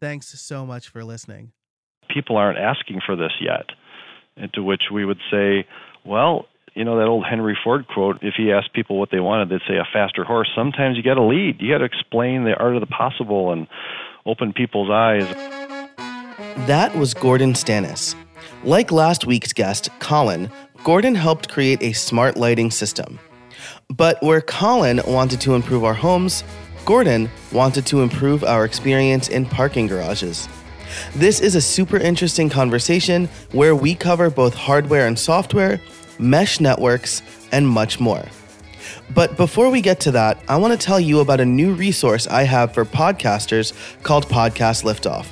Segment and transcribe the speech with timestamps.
[0.00, 1.52] Thanks so much for listening.
[2.12, 3.66] People aren't asking for this yet.
[4.36, 5.66] And to which we would say,
[6.04, 9.48] well, you know that old Henry Ford quote, if he asked people what they wanted,
[9.48, 10.48] they'd say a faster horse.
[10.54, 11.56] Sometimes you got to lead.
[11.60, 13.66] You got to explain the art of the possible and
[14.24, 15.26] open people's eyes.
[16.68, 18.14] That was Gordon Stannis.
[18.62, 20.50] Like last week's guest, Colin,
[20.84, 23.18] Gordon helped create a smart lighting system.
[23.88, 26.44] But where Colin wanted to improve our homes,
[26.88, 30.48] Gordon wanted to improve our experience in parking garages.
[31.14, 35.82] This is a super interesting conversation where we cover both hardware and software,
[36.18, 37.20] mesh networks,
[37.52, 38.24] and much more.
[39.14, 42.26] But before we get to that, I want to tell you about a new resource
[42.26, 45.26] I have for podcasters called Podcast Liftoff.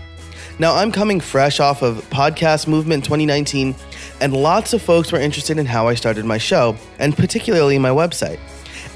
[0.58, 3.74] Now, I'm coming fresh off of Podcast Movement 2019,
[4.20, 7.88] and lots of folks were interested in how I started my show, and particularly my
[7.88, 8.40] website.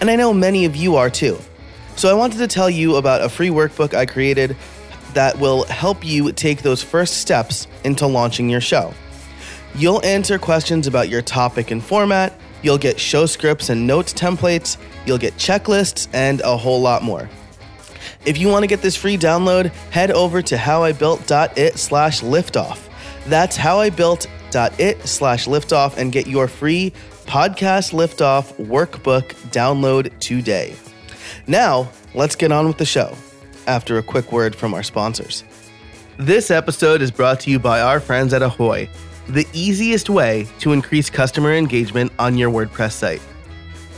[0.02, 1.38] And I know many of you are too.
[2.00, 4.56] So I wanted to tell you about a free workbook I created
[5.12, 8.94] that will help you take those first steps into launching your show.
[9.74, 14.78] You'll answer questions about your topic and format, you'll get show scripts and notes templates,
[15.04, 17.28] you'll get checklists, and a whole lot more.
[18.24, 22.78] If you want to get this free download, head over to howibuilt.it slash liftoff.
[23.26, 26.94] That's howibuilt.it slash liftoff and get your free
[27.26, 30.74] podcast liftoff workbook download today.
[31.50, 33.12] Now, let's get on with the show
[33.66, 35.42] after a quick word from our sponsors.
[36.16, 38.88] This episode is brought to you by our friends at Ahoy,
[39.28, 43.20] the easiest way to increase customer engagement on your WordPress site.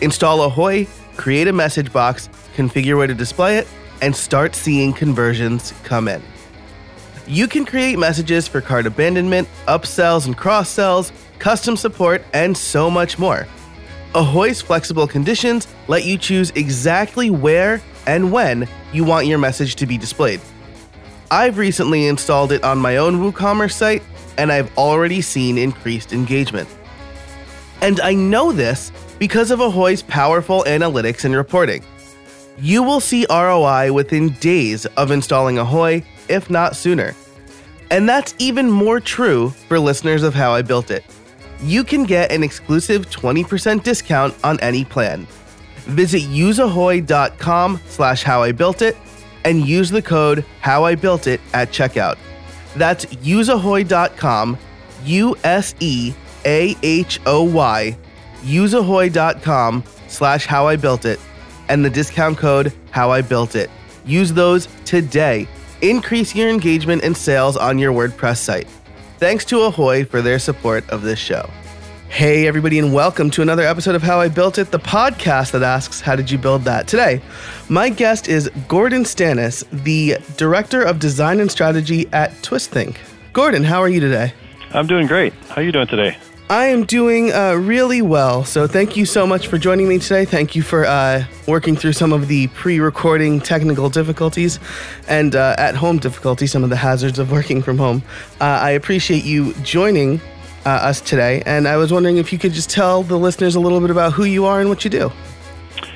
[0.01, 0.87] Install Ahoy,
[1.19, 3.69] create a message box, configure where to display it,
[4.01, 6.23] and start seeing conversions come in.
[7.27, 12.89] You can create messages for cart abandonment, upsells and cross sells, custom support, and so
[12.89, 13.47] much more.
[14.15, 19.87] Ahoy's flexible conditions let you choose exactly where and when you want your message to
[19.87, 20.41] be displayed.
[21.31, 24.03] I've recently installed it on my own WooCommerce site,
[24.37, 26.69] and I've already seen increased engagement.
[27.81, 31.83] And I know this because of Ahoy's powerful analytics and reporting.
[32.59, 37.15] You will see ROI within days of installing Ahoy, if not sooner.
[37.91, 41.03] And that's even more true for listeners of How I Built It
[41.63, 45.27] you can get an exclusive 20% discount on any plan.
[45.87, 48.97] Visit useahoy.com slash howibuiltit
[49.45, 52.17] and use the code howibuiltit at checkout.
[52.77, 54.59] That's useahoy.com,
[55.05, 56.17] U-S-E-A-H-O-Y,
[58.43, 61.21] useahoy.com slash howibuiltit,
[61.69, 63.69] and the discount code howibuiltit.
[64.05, 65.49] Use those today.
[65.81, 68.69] Increase your engagement and sales on your WordPress site.
[69.23, 71.49] Thanks to Ahoy for their support of this show.
[72.09, 75.63] Hey, everybody, and welcome to another episode of How I Built It, the podcast that
[75.63, 76.89] asks, How did you build that?
[76.89, 77.23] Today,
[77.69, 82.97] my guest is Gordon Stannis, the Director of Design and Strategy at Twisthink.
[83.33, 84.33] Gordon, how are you today?
[84.73, 85.33] I'm doing great.
[85.51, 86.17] How are you doing today?
[86.51, 88.45] I am doing uh, really well.
[88.45, 90.25] So, thank you so much for joining me today.
[90.25, 94.59] Thank you for uh, working through some of the pre recording technical difficulties
[95.09, 98.03] and uh, at home difficulties, some of the hazards of working from home.
[98.41, 100.21] Uh, I appreciate you joining
[100.65, 101.43] uh, us today.
[101.47, 104.13] And I was wondering if you could just tell the listeners a little bit about
[104.13, 105.13] who you are and what you do.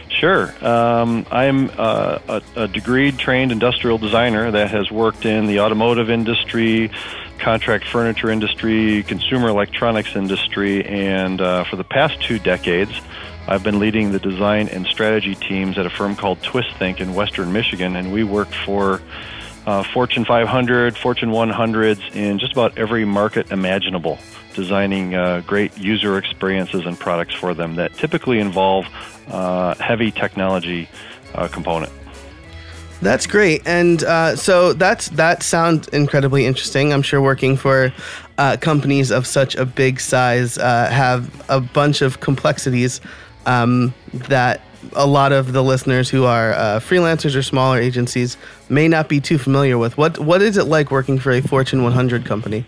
[0.08, 0.52] Sure.
[0.66, 6.08] Um, I'm uh, a, a degree trained industrial designer that has worked in the automotive
[6.08, 6.90] industry,
[7.46, 12.90] contract furniture industry, consumer electronics industry, and uh, for the past two decades,
[13.46, 17.52] I've been leading the design and strategy teams at a firm called Twisthink in Western
[17.52, 19.00] Michigan, and we work for
[19.64, 24.18] uh, Fortune 500, Fortune 100s in just about every market imaginable,
[24.54, 28.86] designing uh, great user experiences and products for them that typically involve
[29.28, 30.88] uh, heavy technology
[31.36, 31.92] uh, component.
[33.02, 36.92] That's great, and uh, so that's that sounds incredibly interesting.
[36.92, 37.92] I'm sure working for
[38.38, 43.02] uh, companies of such a big size uh, have a bunch of complexities
[43.44, 44.62] um, that
[44.94, 48.36] a lot of the listeners who are uh, freelancers or smaller agencies
[48.68, 49.98] may not be too familiar with.
[49.98, 52.64] What what is it like working for a Fortune 100 company?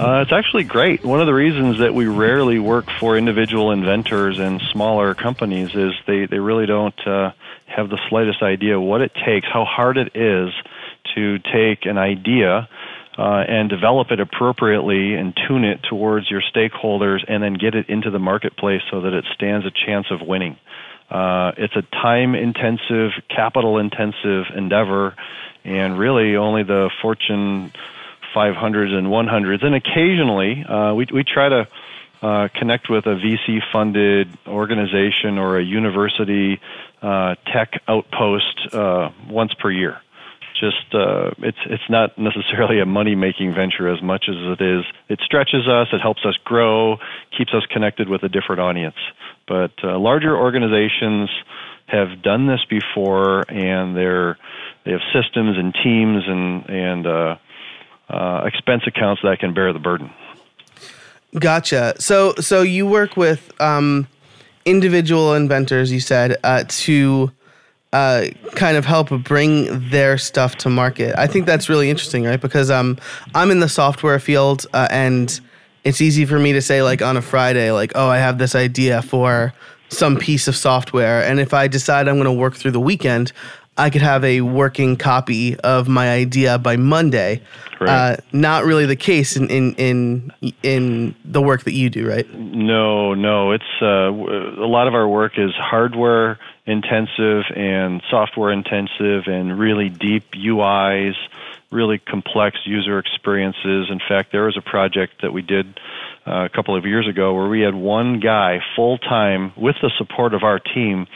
[0.00, 1.04] Uh, it's actually great.
[1.04, 5.92] One of the reasons that we rarely work for individual inventors and smaller companies is
[6.06, 7.32] they, they really don't uh,
[7.66, 10.54] have the slightest idea what it takes, how hard it is
[11.14, 12.66] to take an idea
[13.18, 17.90] uh, and develop it appropriately and tune it towards your stakeholders and then get it
[17.90, 20.56] into the marketplace so that it stands a chance of winning.
[21.10, 25.14] Uh, it's a time intensive, capital intensive endeavor,
[25.62, 27.70] and really only the Fortune
[28.34, 29.64] 500s and 100s.
[29.64, 31.68] And occasionally, uh, we, we try to
[32.22, 36.60] uh, connect with a VC funded organization or a university
[37.02, 40.00] uh, tech outpost uh, once per year.
[40.60, 44.84] Just uh, it's it's not necessarily a money making venture as much as it is.
[45.08, 45.88] It stretches us.
[45.92, 46.98] It helps us grow.
[47.36, 48.96] Keeps us connected with a different audience.
[49.48, 51.30] But uh, larger organizations
[51.86, 54.36] have done this before, and they're
[54.84, 57.36] they have systems and teams and and uh,
[58.10, 60.10] uh, expense accounts that can bear the burden.
[61.38, 61.94] Gotcha.
[61.98, 64.08] So so you work with um,
[64.64, 67.30] individual inventors, you said, uh, to
[67.92, 71.14] uh, kind of help bring their stuff to market.
[71.18, 72.40] I think that's really interesting, right?
[72.40, 72.98] Because um,
[73.34, 75.40] I'm in the software field, uh, and
[75.84, 78.54] it's easy for me to say like on a Friday, like, oh, I have this
[78.54, 79.52] idea for
[79.88, 83.32] some piece of software, and if I decide I'm going to work through the weekend,
[83.80, 87.40] I could have a working copy of my idea by Monday.
[87.80, 87.88] Right.
[87.88, 90.32] Uh, not really the case in, in in
[90.62, 92.30] in the work that you do, right?
[92.34, 93.52] No, no.
[93.52, 99.88] It's uh, a lot of our work is hardware intensive and software intensive, and really
[99.88, 101.14] deep UIs,
[101.72, 103.88] really complex user experiences.
[103.90, 105.80] In fact, there was a project that we did
[106.26, 109.90] uh, a couple of years ago where we had one guy full time with the
[109.96, 111.06] support of our team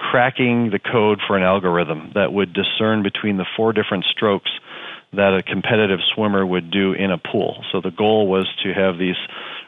[0.00, 4.50] cracking the code for an algorithm that would discern between the four different strokes
[5.12, 7.62] that a competitive swimmer would do in a pool.
[7.70, 9.18] So the goal was to have these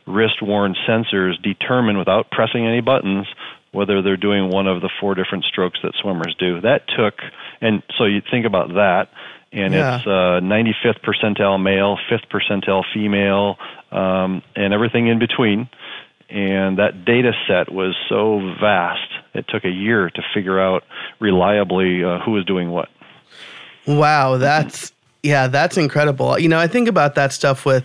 [0.07, 3.27] wrist worn sensors determine without pressing any buttons
[3.73, 6.61] whether they're doing one of the four different strokes that swimmers do.
[6.61, 7.15] That took,
[7.61, 9.09] and so you think about that,
[9.51, 9.97] and yeah.
[9.97, 13.57] it's uh, 95th percentile male, 5th percentile female,
[13.91, 15.71] um, and everything in between
[16.33, 20.83] and that data set was so vast it took a year to figure out
[21.21, 22.89] reliably uh, who was doing what
[23.87, 24.93] wow that's
[25.23, 27.85] yeah that's incredible you know i think about that stuff with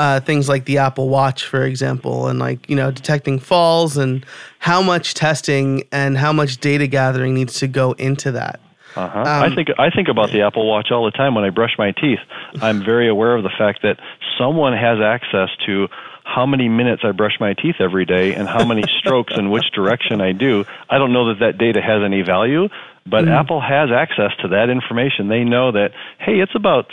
[0.00, 4.24] uh, things like the apple watch for example and like you know detecting falls and
[4.58, 8.60] how much testing and how much data gathering needs to go into that
[8.96, 9.20] uh-huh.
[9.20, 11.72] Um, I think I think about the Apple Watch all the time when I brush
[11.78, 12.18] my teeth.
[12.60, 14.00] I'm very aware of the fact that
[14.38, 15.88] someone has access to
[16.28, 19.70] how many minutes I brush my teeth every day and how many strokes in which
[19.72, 20.66] direction I do.
[20.88, 22.68] I don't know that that data has any value,
[23.10, 23.30] but mm.
[23.30, 25.28] Apple has access to that information.
[25.28, 26.86] They know that, hey, it's about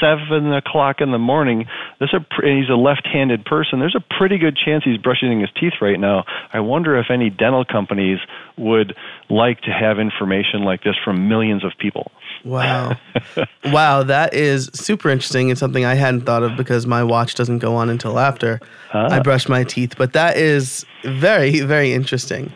[0.00, 1.66] seven o'clock in the morning.
[2.00, 3.78] This a, and he's a left-handed person.
[3.78, 6.24] There's a pretty good chance he's brushing his teeth right now.
[6.52, 8.18] I wonder if any dental companies
[8.56, 8.94] would
[9.28, 12.10] like to have information like this from millions of people.
[12.44, 12.96] Wow.
[13.66, 17.58] wow, that is super interesting and something I hadn't thought of because my watch doesn't
[17.58, 18.60] go on until after
[18.92, 19.08] ah.
[19.10, 19.94] I brush my teeth.
[19.96, 22.52] But that is very, very interesting.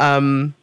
[0.00, 0.54] Um,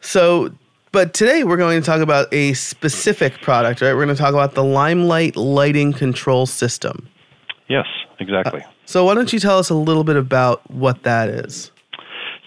[0.00, 0.50] so,
[0.96, 3.92] but today we're going to talk about a specific product, right?
[3.92, 7.06] We're going to talk about the Limelight Lighting Control System.
[7.68, 7.84] Yes,
[8.18, 8.62] exactly.
[8.62, 11.70] Uh, so, why don't you tell us a little bit about what that is?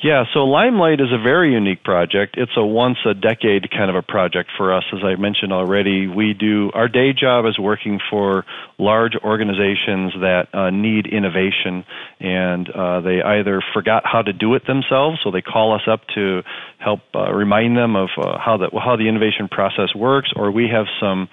[0.02, 2.36] Yeah, so Limelight is a very unique project.
[2.38, 4.86] It's a once a decade kind of a project for us.
[4.94, 8.46] As I mentioned already, we do our day job is working for
[8.78, 11.84] large organizations that uh, need innovation,
[12.22, 16.00] and uh, they either forgot how to do it themselves, so they call us up
[16.16, 16.44] to
[16.78, 20.70] help uh, remind them of uh, how the how the innovation process works, or we
[20.72, 21.28] have some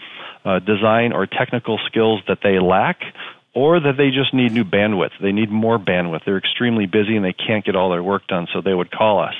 [0.45, 2.99] uh, design or technical skills that they lack
[3.57, 5.13] or that they just need new bandwidth.
[5.21, 6.27] They need more bandwidth.
[6.27, 9.19] They're extremely busy and they can't get all their work done, so they would call
[9.19, 9.35] us.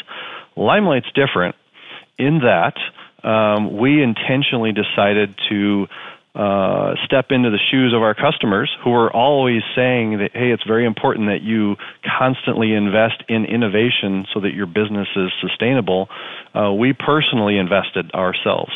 [0.57, 1.55] Limelight's different
[2.19, 2.75] in that
[3.23, 5.87] um, we intentionally decided to
[6.35, 10.65] uh, step into the shoes of our customers who are always saying that, hey, it's
[10.65, 11.77] very important that you
[12.19, 16.09] constantly invest in innovation so that your business is sustainable.
[16.55, 18.73] Uh, we personally invested ourselves.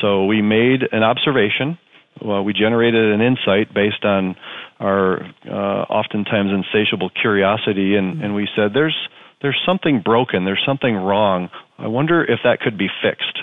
[0.00, 1.76] So we made an observation
[2.22, 4.36] well, we generated an insight based on
[4.78, 8.96] our uh, oftentimes insatiable curiosity, and, and we said, "There's
[9.42, 10.44] there's something broken.
[10.44, 11.50] There's something wrong.
[11.78, 13.38] I wonder if that could be fixed."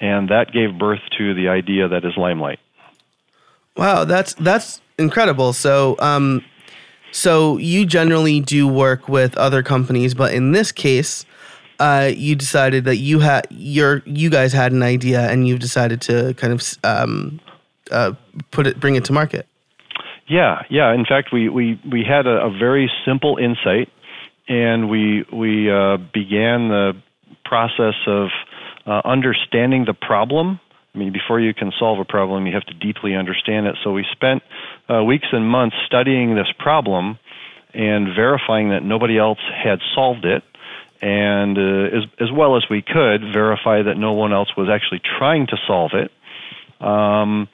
[0.00, 2.58] And that gave birth to the idea that is Limelight.
[3.76, 5.52] Wow, that's that's incredible.
[5.52, 6.44] So, um,
[7.12, 11.24] so you generally do work with other companies, but in this case,
[11.78, 16.00] uh, you decided that you had your you guys had an idea, and you've decided
[16.02, 17.40] to kind of um,
[17.92, 18.12] uh,
[18.50, 19.46] put it, bring it to market.
[20.28, 20.94] Yeah, yeah.
[20.94, 23.88] In fact, we we we had a, a very simple insight,
[24.48, 26.92] and we we uh, began the
[27.44, 28.28] process of
[28.86, 30.60] uh, understanding the problem.
[30.94, 33.76] I mean, before you can solve a problem, you have to deeply understand it.
[33.82, 34.42] So we spent
[34.90, 37.18] uh, weeks and months studying this problem
[37.72, 40.42] and verifying that nobody else had solved it,
[41.00, 45.00] and uh, as, as well as we could, verify that no one else was actually
[45.18, 46.10] trying to solve it.
[46.84, 47.48] Um,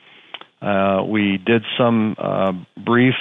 [0.61, 3.15] uh, we did some uh, brief,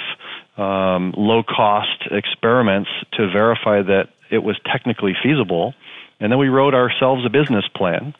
[0.56, 5.74] um, low cost experiments to verify that it was technically feasible.
[6.20, 8.14] And then we wrote ourselves a business plan.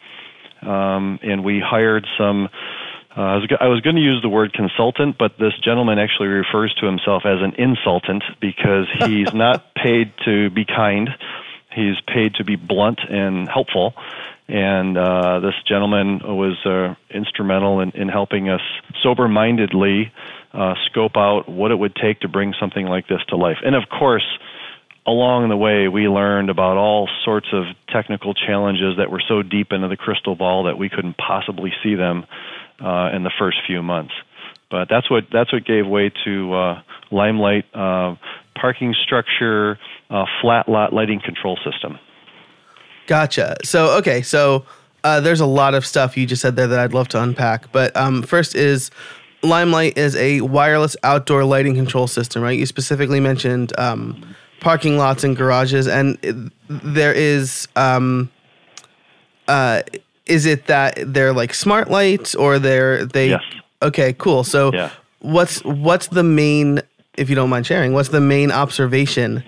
[0.63, 2.49] Um, and we hired some.
[3.17, 6.29] Uh, I was, I was going to use the word consultant, but this gentleman actually
[6.29, 11.11] refers to himself as an insultant because he's not paid to be kind.
[11.75, 13.95] He's paid to be blunt and helpful
[14.49, 18.63] and uh, this gentleman was uh, instrumental in, in helping us
[19.03, 20.11] sober-mindedly
[20.55, 23.59] uh, scope out what it would take to bring something like this to life.
[23.63, 24.25] And of course,
[25.07, 29.73] along the way, we learned about all sorts of technical challenges that were so deep
[29.73, 32.25] into the crystal ball that we couldn't possibly see them
[32.81, 34.15] uh, in the first few months.
[34.71, 38.17] But that's what that's what gave way to uh, Limelight uh,
[38.55, 39.79] parking structure,
[40.11, 41.99] uh, flat lot lighting control system.
[43.09, 43.57] Gotcha.
[43.65, 44.67] So okay, so
[45.03, 47.73] uh, there's a lot of stuff you just said there that I'd love to unpack.
[47.73, 48.91] But um, first is
[49.43, 52.59] Limelight is a wireless outdoor lighting control system, right?
[52.59, 57.67] You specifically mentioned um, parking lots and garages, and there is.
[57.75, 58.31] Um,
[59.49, 59.83] uh,
[60.27, 63.31] is it that they're like smart lights or they're they?
[63.31, 63.43] Yes.
[63.81, 64.45] Okay, cool.
[64.45, 64.91] So yeah.
[65.21, 66.83] what's what's the main,
[67.17, 69.43] if you don't mind sharing, what's the main observation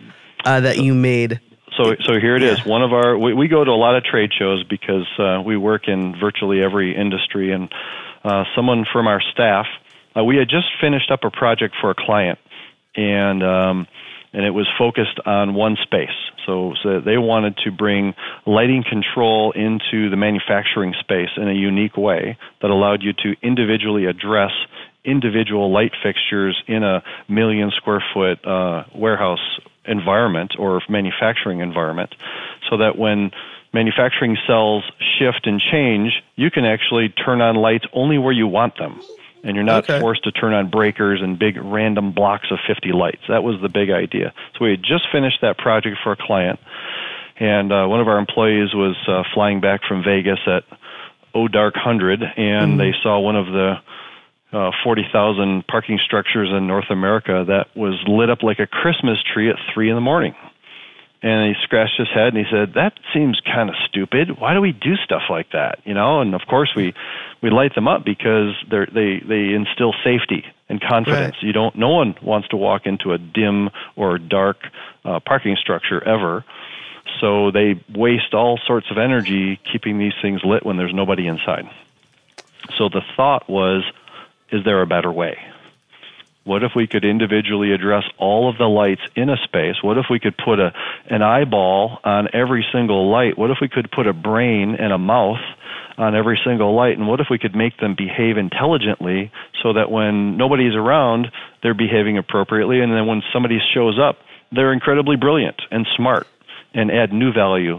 [0.46, 1.40] uh, that you made
[1.76, 2.64] so so here it is.
[2.64, 5.56] One of our we, we go to a lot of trade shows because uh, we
[5.56, 7.72] work in virtually every industry, and
[8.24, 9.66] uh, someone from our staff,
[10.16, 12.38] uh, we had just finished up a project for a client,
[12.96, 13.86] and um,
[14.32, 16.08] and it was focused on one space.
[16.46, 18.14] So, so they wanted to bring
[18.46, 24.06] lighting control into the manufacturing space in a unique way that allowed you to individually
[24.06, 24.52] address
[25.04, 32.14] individual light fixtures in a million square foot uh, warehouse environment or manufacturing environment
[32.68, 33.30] so that when
[33.72, 34.84] manufacturing cells
[35.18, 39.00] shift and change, you can actually turn on lights only where you want them.
[39.42, 40.00] And you're not okay.
[40.00, 43.22] forced to turn on breakers and big random blocks of 50 lights.
[43.28, 44.34] That was the big idea.
[44.52, 46.60] So we had just finished that project for a client.
[47.38, 50.64] And uh, one of our employees was uh, flying back from Vegas at
[51.34, 52.76] O Dark 100, and mm-hmm.
[52.76, 53.76] they saw one of the
[54.52, 59.48] uh, 40,000 parking structures in North America that was lit up like a Christmas tree
[59.48, 60.34] at 3 in the morning.
[61.22, 64.40] And he scratched his head and he said, "That seems kind of stupid.
[64.40, 66.94] Why do we do stuff like that?" You know, and of course we
[67.42, 71.34] we light them up because they they they instill safety and confidence.
[71.36, 71.42] Right.
[71.42, 74.66] You don't no one wants to walk into a dim or dark
[75.04, 76.42] uh, parking structure ever.
[77.20, 81.68] So they waste all sorts of energy keeping these things lit when there's nobody inside.
[82.78, 83.84] So the thought was
[84.52, 85.38] is there a better way?
[86.44, 89.76] What if we could individually address all of the lights in a space?
[89.82, 90.72] What if we could put a,
[91.06, 93.36] an eyeball on every single light?
[93.36, 95.40] What if we could put a brain and a mouth
[95.98, 96.96] on every single light?
[96.96, 99.30] And what if we could make them behave intelligently
[99.62, 101.30] so that when nobody's around,
[101.62, 102.80] they're behaving appropriately?
[102.80, 104.16] And then when somebody shows up,
[104.50, 106.26] they're incredibly brilliant and smart
[106.72, 107.78] and add new value.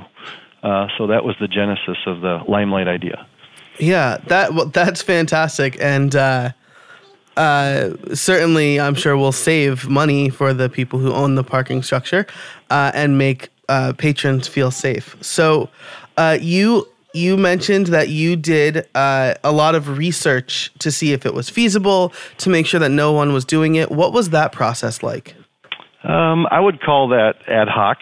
[0.62, 3.26] Uh, so that was the genesis of the limelight idea.
[3.80, 6.52] Yeah, that well, that's fantastic, and uh,
[7.38, 12.26] uh, certainly, I'm sure will save money for the people who own the parking structure
[12.70, 15.16] uh, and make uh, patrons feel safe.
[15.22, 15.70] So,
[16.18, 21.26] uh, you you mentioned that you did uh, a lot of research to see if
[21.26, 23.92] it was feasible, to make sure that no one was doing it.
[23.92, 25.36] What was that process like?
[26.04, 27.98] Um, I would call that ad hoc.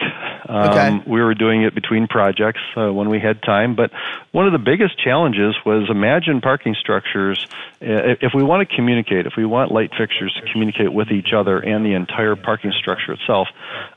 [0.50, 1.02] Um, okay.
[1.06, 3.76] We were doing it between projects uh, when we had time.
[3.76, 3.92] But
[4.32, 7.46] one of the biggest challenges was imagine parking structures.
[7.80, 11.32] Uh, if we want to communicate, if we want light fixtures to communicate with each
[11.32, 13.46] other and the entire parking structure itself,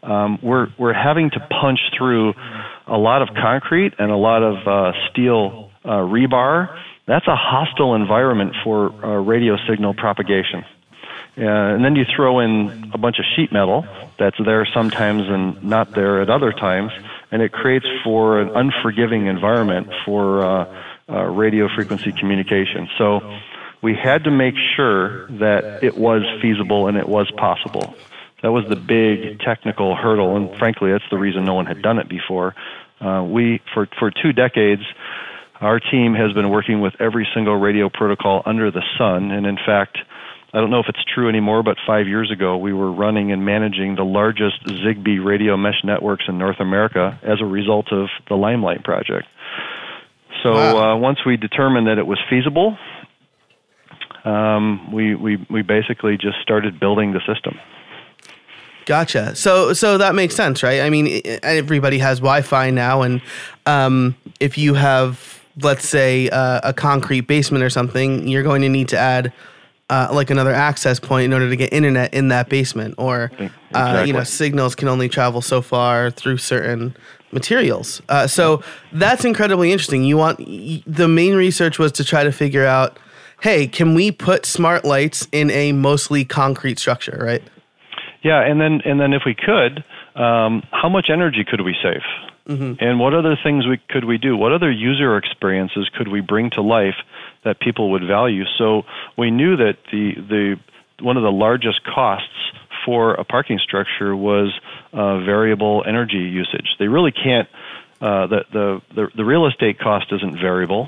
[0.04, 2.36] um, we're we're having to punch through
[2.86, 6.78] a lot of concrete and a lot of uh, steel uh, rebar.
[7.08, 10.64] That's a hostile environment for uh, radio signal propagation.
[11.36, 13.86] Uh, and then you throw in a bunch of sheet metal
[14.20, 16.92] that's there sometimes and not there at other times,
[17.32, 22.88] and it creates for an unforgiving environment for uh, uh, radio frequency communication.
[23.00, 23.40] So
[23.82, 27.96] we had to make sure that it was feasible and it was possible.
[28.44, 31.98] That was the big technical hurdle, and frankly, that's the reason no one had done
[31.98, 32.54] it before.
[33.02, 34.84] Uh, we, for for two decades,
[35.60, 39.58] our team has been working with every single radio protocol under the sun, and in
[39.58, 39.98] fact
[40.54, 43.44] I don't know if it's true anymore, but five years ago, we were running and
[43.44, 48.36] managing the largest Zigbee radio mesh networks in North America as a result of the
[48.36, 49.28] Limelight project.
[50.44, 50.94] So wow.
[50.94, 52.78] uh, once we determined that it was feasible,
[54.26, 57.60] um, we, we, we basically just started building the system.
[58.86, 59.36] Gotcha.
[59.36, 60.82] So so that makes sense, right?
[60.82, 63.22] I mean, everybody has Wi-Fi now, and
[63.66, 68.68] um, if you have, let's say, uh, a concrete basement or something, you're going to
[68.68, 69.32] need to add
[69.90, 73.50] uh, like another access point in order to get internet in that basement, or Exactly.
[73.74, 76.96] uh, you know, signals can only travel so far through certain
[77.32, 78.02] materials.
[78.10, 80.04] Uh, so that's incredibly interesting.
[80.04, 82.98] You want the main research was to try to figure out,
[83.42, 87.44] hey, can we put smart lights in a mostly concrete structure, right?
[88.24, 89.84] Yeah, and then and then if we could,
[90.16, 92.02] um, how much energy could we save?
[92.80, 94.36] And what other things we, could we do?
[94.36, 96.98] What other user experiences could we bring to life
[97.44, 98.44] that people would value?
[98.58, 98.84] So
[99.18, 100.60] we knew that the the
[101.00, 102.52] one of the largest costs
[102.86, 104.54] for a parking structure was
[104.92, 106.76] uh, variable energy usage.
[106.80, 107.48] They really can't.
[108.02, 110.88] Uh, the, the the the real estate cost isn't variable.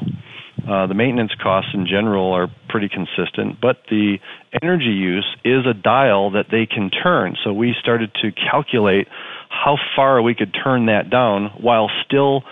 [0.68, 4.18] Uh, the maintenance costs in general are pretty consistent, but the
[4.64, 7.36] energy use is a dial that they can turn.
[7.44, 9.08] So we started to calculate
[9.50, 12.44] how far we could turn that down while still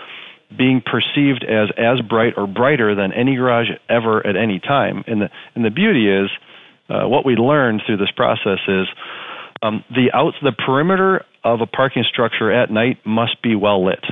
[0.56, 5.02] being perceived as as bright or brighter than any garage ever at any time.
[5.06, 6.30] And the and the beauty is,
[6.88, 8.86] uh, what we learned through this process is
[9.62, 14.04] um, the outs the perimeter of a parking structure at night must be well lit.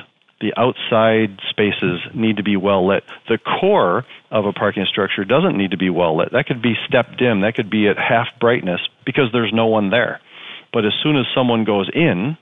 [0.43, 3.05] The outside spaces need to be well lit.
[3.29, 6.33] The core of a parking structure doesn't need to be well lit.
[6.33, 7.43] That could be step dim.
[7.43, 10.21] That could be at half brightness because there's no one there.
[10.73, 12.37] But as soon as someone goes in,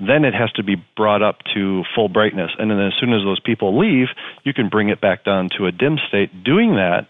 [0.00, 2.50] then it has to be brought up to full brightness.
[2.58, 4.08] And then as soon as those people leave,
[4.42, 6.42] you can bring it back down to a dim state.
[6.42, 7.06] Doing that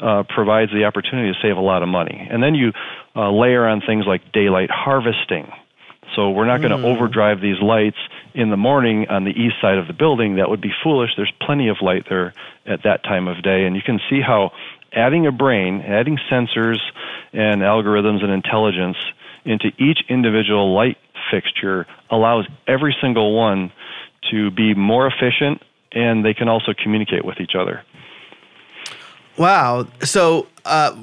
[0.00, 2.26] uh, provides the opportunity to save a lot of money.
[2.30, 2.72] And then you
[3.14, 5.52] uh, layer on things like daylight harvesting.
[6.14, 7.98] So we're not going to overdrive these lights
[8.36, 10.36] in the morning on the east side of the building.
[10.36, 11.10] That would be foolish.
[11.16, 12.34] There's plenty of light there
[12.66, 13.64] at that time of day.
[13.64, 14.52] And you can see how
[14.92, 16.78] adding a brain, adding sensors
[17.32, 18.98] and algorithms and intelligence
[19.44, 20.98] into each individual light
[21.30, 23.72] fixture allows every single one
[24.30, 27.82] to be more efficient and they can also communicate with each other.
[29.38, 29.86] Wow.
[30.02, 30.94] So uh,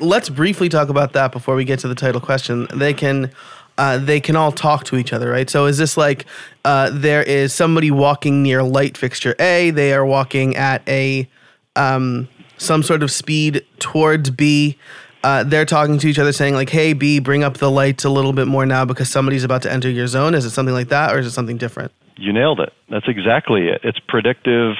[0.00, 2.66] let's briefly talk about that before we get to the title question.
[2.74, 3.30] They can.
[3.76, 5.50] Uh, they can all talk to each other, right?
[5.50, 6.26] So is this like
[6.64, 11.28] uh, there is somebody walking near light fixture A, they are walking at a
[11.76, 14.78] um, some sort of speed towards B.
[15.24, 18.10] Uh, they're talking to each other, saying like, "Hey B, bring up the lights a
[18.10, 20.88] little bit more now because somebody's about to enter your zone." Is it something like
[20.88, 21.92] that, or is it something different?
[22.16, 22.72] You nailed it.
[22.90, 23.80] That's exactly it.
[23.82, 24.76] It's predictive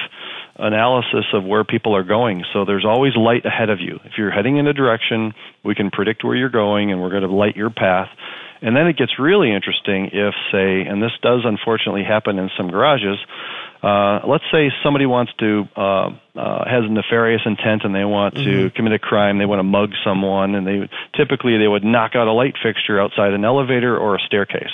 [0.57, 2.43] analysis of where people are going.
[2.53, 3.99] So there's always light ahead of you.
[4.05, 7.23] If you're heading in a direction, we can predict where you're going and we're going
[7.23, 8.09] to light your path.
[8.61, 12.69] And then it gets really interesting if, say, and this does unfortunately happen in some
[12.69, 13.17] garages,
[13.83, 18.33] uh, let's say somebody wants to, uh, uh, has a nefarious intent and they want
[18.35, 22.15] to commit a crime, they want to mug someone, and they typically they would knock
[22.15, 24.71] out a light fixture outside an elevator or a staircase.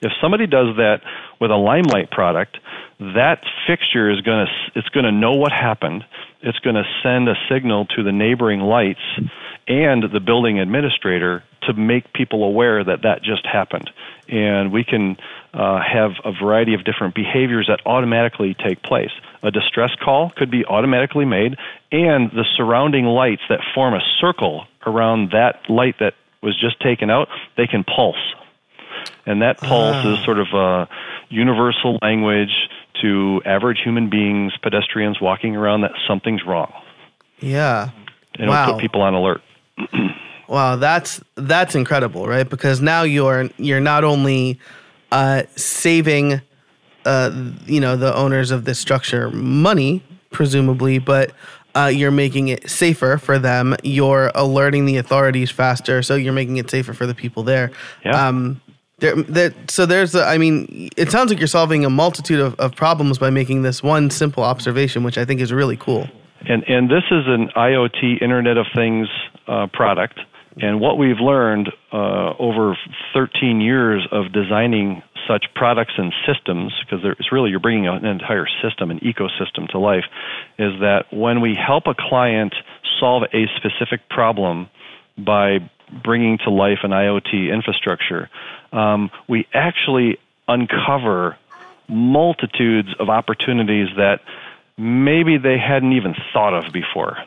[0.00, 1.00] If somebody does that
[1.40, 2.58] with a limelight product,
[3.00, 6.04] that fixture is going to it's going to know what happened.
[6.40, 9.02] It's going to send a signal to the neighboring lights
[9.66, 13.90] and the building administrator to make people aware that that just happened.
[14.28, 15.16] And we can
[15.52, 19.10] uh, have a variety of different behaviors that automatically take place.
[19.42, 21.56] A distress call could be automatically made,
[21.90, 27.10] and the surrounding lights that form a circle around that light that was just taken
[27.10, 28.16] out, they can pulse
[29.26, 30.88] and that pulse is sort of a
[31.28, 32.68] universal language
[33.00, 36.72] to average human beings, pedestrians walking around that something's wrong.
[37.40, 37.90] Yeah.
[38.38, 38.62] And Wow.
[38.62, 39.42] it'll put people on alert.
[40.52, 42.46] Wow, that's that's incredible, right?
[42.46, 44.60] Because now you're you're not only
[45.10, 46.42] uh, saving,
[47.06, 47.30] uh,
[47.64, 51.32] you know, the owners of this structure money, presumably, but
[51.74, 53.74] uh, you're making it safer for them.
[53.82, 57.70] You're alerting the authorities faster, so you're making it safer for the people there.
[58.04, 58.28] Yeah.
[58.28, 58.60] Um,
[58.98, 62.54] there, there, so there's, a, I mean, it sounds like you're solving a multitude of,
[62.60, 66.08] of problems by making this one simple observation, which I think is really cool.
[66.46, 69.08] And and this is an IoT Internet of Things
[69.48, 70.20] uh, product.
[70.60, 72.76] And what we've learned uh, over
[73.14, 78.46] 13 years of designing such products and systems, because it's really you're bringing an entire
[78.62, 80.04] system, an ecosystem to life,
[80.58, 82.54] is that when we help a client
[83.00, 84.68] solve a specific problem
[85.16, 85.58] by
[86.02, 88.28] bringing to life an IoT infrastructure,
[88.72, 91.38] um, we actually uncover
[91.88, 94.20] multitudes of opportunities that
[94.76, 97.18] maybe they hadn't even thought of before.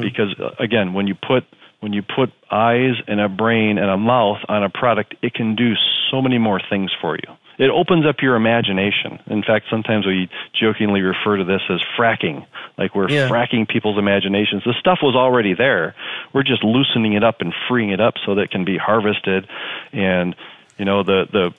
[0.00, 1.44] Because uh, again, when you put
[1.82, 5.56] when you put eyes and a brain and a mouth on a product, it can
[5.56, 5.72] do
[6.12, 7.36] so many more things for you.
[7.58, 9.18] It opens up your imagination.
[9.26, 12.46] In fact, sometimes we jokingly refer to this as fracking,
[12.78, 13.28] like we're Yeah.
[13.28, 14.62] fracking people's imaginations.
[14.64, 15.96] The stuff was already there.
[16.32, 19.48] We're just loosening it up and freeing it up so that it can be harvested.
[19.92, 20.36] And
[20.78, 21.52] you know, the the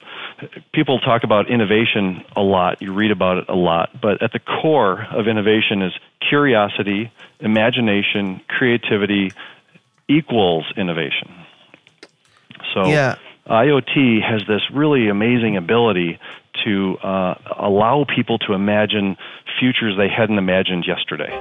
[0.74, 2.82] people talk about innovation a lot.
[2.82, 5.94] You read about it a lot, but at the core of innovation is
[6.28, 9.32] curiosity, imagination, creativity
[10.08, 11.30] equals innovation.
[12.74, 13.16] So Yeah.
[13.50, 16.18] IoT has this really amazing ability
[16.64, 19.18] to uh, allow people to imagine
[19.60, 21.38] futures they hadn't imagined yesterday.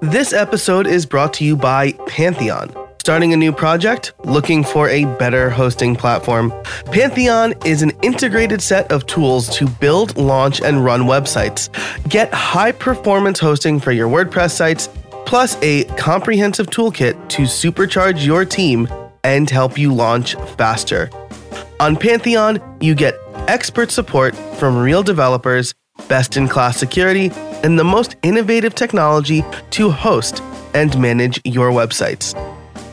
[0.00, 2.74] This episode is brought to you by Pantheon.
[2.98, 4.14] Starting a new project?
[4.24, 6.50] Looking for a better hosting platform?
[6.86, 11.68] Pantheon is an integrated set of tools to build, launch, and run websites.
[12.08, 14.88] Get high performance hosting for your WordPress sites,
[15.26, 18.88] plus a comprehensive toolkit to supercharge your team
[19.24, 21.10] and help you launch faster.
[21.80, 23.14] On Pantheon, you get
[23.48, 25.74] expert support from real developers,
[26.08, 27.30] best in class security,
[27.62, 30.42] and the most innovative technology to host
[30.74, 32.34] and manage your websites.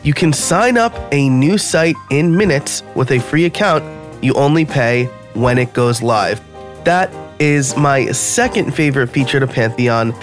[0.02, 3.84] You can sign up a new site in minutes with a free account.
[4.22, 6.40] You only pay when it goes live.
[6.84, 10.14] That is my second favorite feature to Pantheon,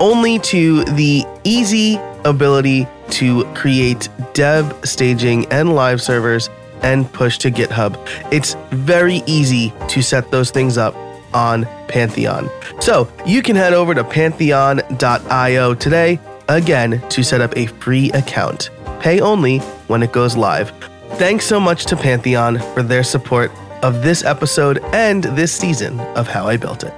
[0.00, 6.50] only to the easy ability to create dev, staging, and live servers
[6.82, 7.96] and push to GitHub.
[8.32, 10.94] It's very easy to set those things up
[11.34, 12.48] on Pantheon.
[12.80, 18.70] So you can head over to pantheon.io today, again, to set up a free account.
[19.00, 19.58] Pay only
[19.88, 20.72] when it goes live.
[21.12, 23.50] Thanks so much to Pantheon for their support
[23.82, 26.92] of this episode and this season of How I Built It.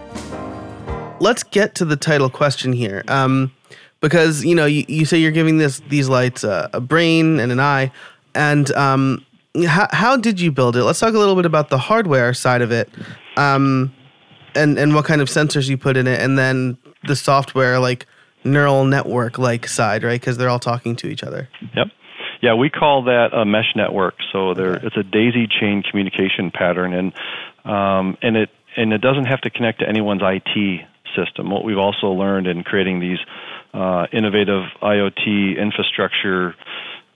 [1.21, 3.05] Let's get to the title question here.
[3.09, 3.53] Um,
[4.01, 7.53] because you know you, you say you're giving this these lights a, a brain and
[7.53, 7.93] an eye
[8.35, 9.25] and um,
[9.67, 12.63] how, how did you build it let's talk a little bit about the hardware side
[12.63, 12.89] of it
[13.37, 13.93] um,
[14.55, 18.07] and and what kind of sensors you put in it and then the software like
[18.45, 21.89] neural network like side right because they're all talking to each other Yep.
[22.43, 24.15] Yeah, we call that a mesh network.
[24.33, 27.13] So there, it's a daisy chain communication pattern, and
[27.67, 31.51] um, and it and it doesn't have to connect to anyone's IT system.
[31.51, 33.19] What we've also learned in creating these
[33.73, 36.55] uh, innovative IoT infrastructure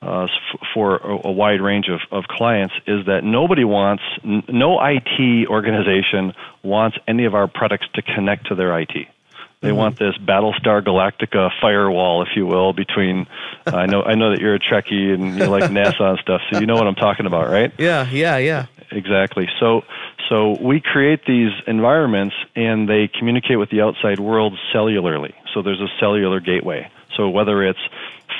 [0.02, 0.26] uh,
[0.74, 6.98] for a, wide range of, of clients is that nobody wants, no IT organization wants
[7.08, 9.08] any of our products to connect to their IT.
[9.64, 13.26] They want this Battlestar Galactica firewall, if you will, between.
[13.66, 16.42] Uh, I know, I know that you're a Trekkie and you like NASA and stuff,
[16.50, 17.72] so you know what I'm talking about, right?
[17.78, 19.48] yeah yeah yeah Exactly.
[19.58, 19.82] So,
[20.28, 25.32] so we create these environments, and they communicate with the outside world cellularly.
[25.52, 26.90] So there's a cellular gateway.
[27.16, 27.80] So whether it's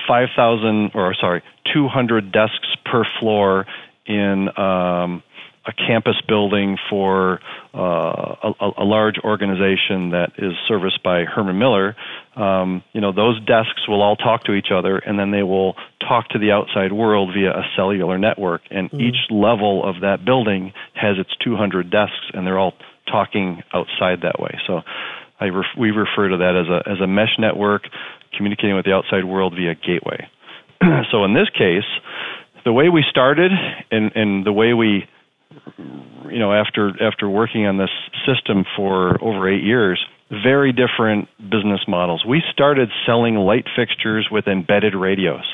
[0.06, 3.66] 5,000 or sorry, 200 desks per floor
[4.06, 5.22] in um,
[5.66, 7.40] a campus building for
[7.74, 11.96] uh, a, a large organization that is serviced by Herman Miller,
[12.36, 15.74] um, you know, those desks will all talk to each other, and then they will
[16.00, 18.62] talk to the outside world via a cellular network.
[18.70, 22.74] And each level of that building has its 200 desks, and they're all
[23.10, 24.58] talking outside that way.
[24.66, 24.82] So,
[25.40, 27.88] I ref- we refer to that as a as a mesh network
[28.36, 30.28] communicating with the outside world via gateway.
[31.10, 31.84] so, in this case,
[32.64, 33.52] the way we started
[33.90, 35.06] and, and the way we
[36.30, 37.90] you know after after working on this
[38.26, 44.46] system for over 8 years very different business models we started selling light fixtures with
[44.46, 45.44] embedded radios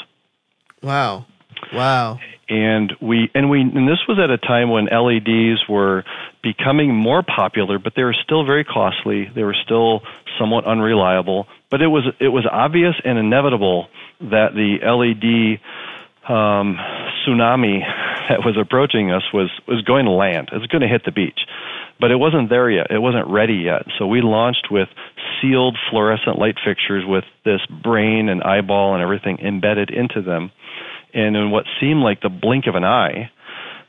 [0.83, 1.27] wow
[1.73, 2.19] wow
[2.51, 6.05] and we and we and this was at a time when LEDs were
[6.43, 9.31] becoming more popular, but they were still very costly.
[9.33, 10.03] They were still
[10.39, 11.47] somewhat unreliable.
[11.71, 13.87] But it was it was obvious and inevitable
[14.21, 15.61] that the LED
[16.29, 16.77] um,
[17.25, 17.81] tsunami
[18.31, 20.49] that was approaching us was was going to land.
[20.53, 21.41] It was going to hit the beach,
[22.01, 22.87] but it wasn't there yet.
[22.91, 23.83] It wasn't ready yet.
[23.99, 24.89] So we launched with
[25.43, 30.53] sealed fluorescent light fixtures with this brain and eyeball and everything embedded into them
[31.15, 33.31] and in what seemed like the blink of an eye,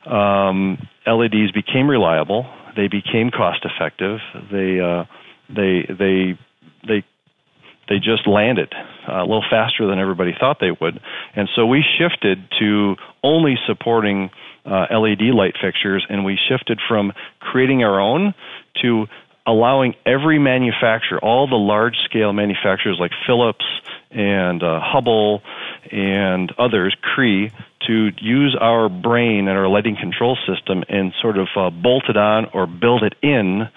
[0.06, 2.46] um, LEDs became reliable.
[2.76, 4.20] They became cost effective.
[4.52, 5.06] They uh,
[5.50, 6.40] they they
[6.88, 7.04] they
[7.92, 8.74] they just landed
[9.08, 11.02] uh, a little faster than everybody thought they would,
[11.36, 14.30] and so we shifted to only supporting
[14.66, 18.34] uh, LED light fixtures, and we shifted from creating our own
[18.82, 19.08] to
[19.46, 23.66] allowing every manufacturer, all the large scale manufacturers like Philips
[24.12, 25.42] and uh, Hubbell
[25.92, 27.52] and others, Cree,
[27.88, 32.18] to use our brain and our lighting control system and sort of uh, bolt it
[32.18, 33.68] on or build it in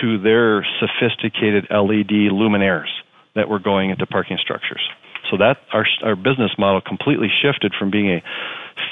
[0.00, 2.88] to their sophisticated LED luminaires
[3.34, 4.82] that were going into parking structures.
[5.30, 8.22] So that our our business model completely shifted from being a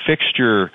[0.06, 0.70] fixture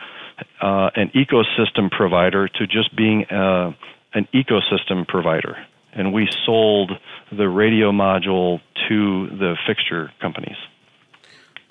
[0.62, 3.72] uh, an ecosystem provider to just being uh,
[4.14, 5.58] an ecosystem provider,
[5.94, 6.92] and we sold
[7.32, 10.58] the radio module to the fixture companies.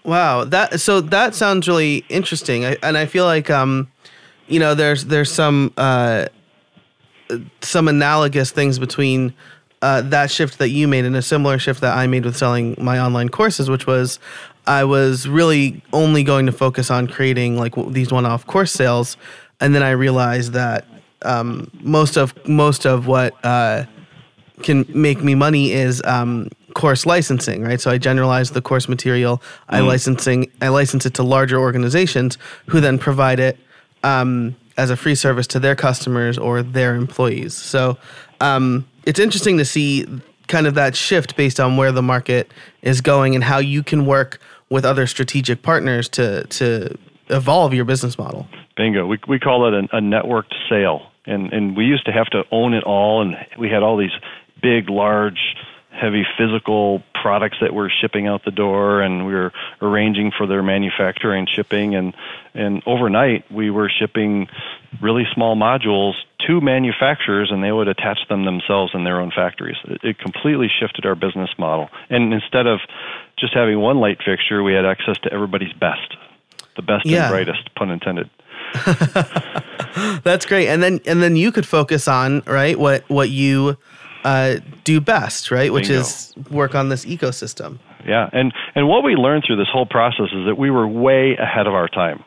[0.04, 3.88] Wow, that so that sounds really interesting, I, and I feel like um,
[4.46, 6.26] you know, there's there's some uh,
[7.60, 9.34] some analogous things between
[9.82, 12.76] uh, that shift that you made and a similar shift that I made with selling
[12.78, 14.18] my online courses, which was
[14.66, 19.16] I was really only going to focus on creating like these one-off course sales,
[19.60, 20.86] and then I realized that
[21.22, 23.84] um, most of most of what uh,
[24.62, 27.80] can make me money is um, course licensing, right?
[27.80, 29.38] So I generalize the course material.
[29.38, 29.42] Mm.
[29.68, 33.58] I licensing I license it to larger organizations who then provide it
[34.04, 37.54] um, as a free service to their customers or their employees.
[37.54, 37.98] So
[38.40, 40.06] um, it's interesting to see
[40.48, 42.50] kind of that shift based on where the market
[42.82, 46.96] is going and how you can work with other strategic partners to to
[47.28, 48.46] evolve your business model.
[48.76, 49.06] Bingo.
[49.06, 52.44] We we call it a, a networked sale, and and we used to have to
[52.50, 54.12] own it all, and we had all these
[54.62, 55.56] big, large
[55.90, 60.62] heavy physical products that we're shipping out the door and we were arranging for their
[60.62, 62.14] manufacturing shipping and
[62.54, 64.48] and overnight we were shipping
[65.02, 66.14] really small modules
[66.46, 71.06] to manufacturers and they would attach them themselves in their own factories it, completely shifted
[71.06, 72.80] our business model and instead of
[73.38, 76.16] just having one light fixture we had access to everybody's best
[76.76, 77.24] the best yeah.
[77.24, 78.30] and brightest pun intended
[80.24, 83.76] that's great and then and then you could focus on right what what you
[84.24, 85.72] uh, do best, right?
[85.72, 86.00] Which Bingo.
[86.00, 87.78] is work on this ecosystem.
[88.06, 91.36] Yeah, and and what we learned through this whole process is that we were way
[91.36, 92.24] ahead of our time.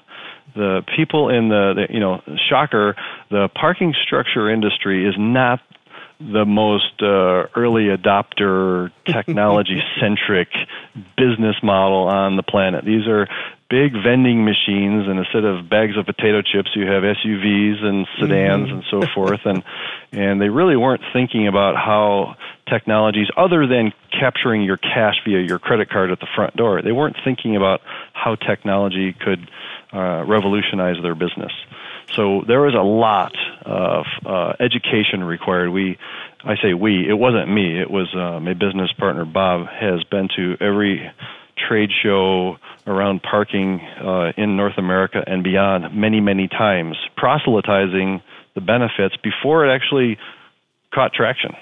[0.54, 2.96] The people in the, the you know shocker,
[3.30, 5.60] the parking structure industry is not
[6.20, 10.48] the most uh, early adopter, technology centric
[11.18, 12.86] business model on the planet.
[12.86, 13.28] These are
[13.70, 18.68] big vending machines, and instead of bags of potato chips, you have SUVs and sedans
[18.68, 18.76] mm-hmm.
[18.76, 19.42] and so forth.
[19.46, 19.64] And
[20.12, 22.36] and they really weren't thinking about how
[22.70, 26.92] technologies, other than capturing your cash via your credit card at the front door, they
[26.92, 27.82] weren't thinking about
[28.14, 29.50] how technology could
[29.94, 31.52] uh, revolutionize their business.
[32.16, 33.34] So there was a lot
[33.66, 35.70] of uh, education required.
[35.70, 35.98] We,
[36.44, 37.80] I say we, it wasn't me.
[37.80, 41.12] It was uh, my business partner Bob has been to every
[41.68, 48.22] trade show around parking uh, in North America and beyond many, many times, proselytizing
[48.54, 50.18] the benefits before it actually
[50.94, 51.56] caught traction.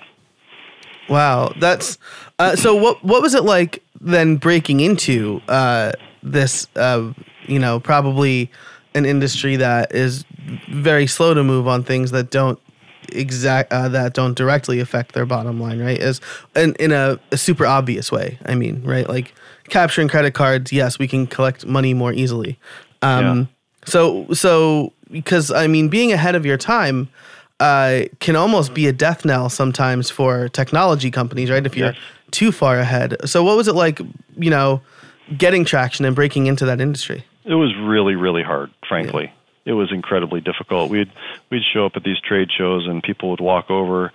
[1.10, 1.98] Wow, that's
[2.40, 2.76] uh, so.
[2.76, 6.68] What what was it like then breaking into uh, this?
[7.48, 8.52] You know, probably
[8.96, 10.26] an industry that is
[10.70, 12.60] very slow to move on things that don't
[13.12, 16.00] exact uh, that don't directly affect their bottom line, right?
[16.00, 16.22] Is
[16.56, 18.38] in in a, a super obvious way.
[18.46, 19.08] I mean, right?
[19.08, 19.34] Like
[19.70, 22.60] capturing credit cards, yes, we can collect money more easily.
[23.02, 23.46] Um, yeah.
[23.86, 27.10] So, so because I mean, being ahead of your time
[27.60, 31.66] uh, can almost be a death knell sometimes for technology companies, right?
[31.66, 32.02] If you're yes.
[32.32, 33.16] too far ahead.
[33.26, 34.00] So, what was it like,
[34.38, 34.82] you know,
[35.38, 37.26] getting traction and breaking into that industry?
[37.46, 39.26] It was really, really hard, frankly.
[39.26, 39.72] Yeah.
[39.72, 40.90] It was incredibly difficult.
[40.90, 41.12] We'd
[41.50, 44.12] we'd show up at these trade shows, and people would walk over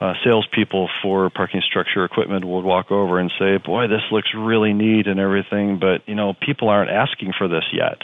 [0.00, 4.72] uh, salespeople for parking structure equipment would walk over and say, "Boy, this looks really
[4.72, 8.02] neat and everything, but you know, people aren't asking for this yet."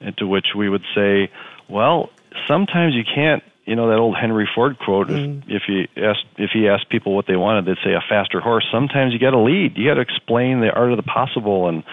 [0.00, 1.30] And to which we would say,
[1.68, 2.10] "Well,
[2.46, 5.42] sometimes you can't." You know that old Henry Ford quote: mm.
[5.46, 8.40] if, if he asked if he asked people what they wanted, they'd say a faster
[8.40, 8.66] horse.
[8.72, 9.76] Sometimes you got to lead.
[9.76, 11.84] You got to explain the art of the possible and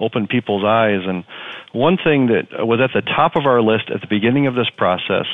[0.00, 1.00] open people's eyes.
[1.06, 1.24] And
[1.72, 4.70] one thing that was at the top of our list at the beginning of this
[4.76, 5.26] process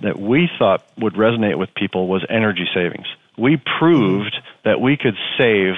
[0.00, 3.06] that we thought would resonate with people was energy savings.
[3.36, 5.74] We proved that we could save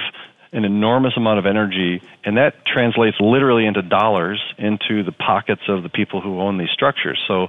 [0.53, 5.83] an enormous amount of energy, and that translates literally into dollars into the pockets of
[5.83, 7.23] the people who own these structures.
[7.29, 7.49] So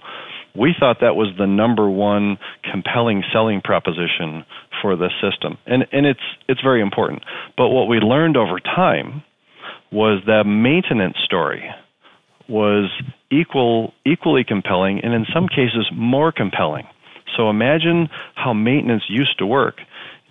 [0.55, 2.37] we thought that was the number one
[2.69, 4.45] compelling selling proposition
[4.81, 5.57] for the system.
[5.65, 7.23] And, and it's, it's very important.
[7.57, 9.23] But what we learned over time
[9.91, 11.69] was the maintenance story
[12.47, 12.89] was
[13.31, 16.87] equal, equally compelling and in some cases more compelling.
[17.37, 19.75] So imagine how maintenance used to work